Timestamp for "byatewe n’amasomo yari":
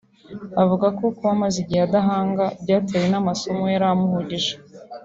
2.61-3.85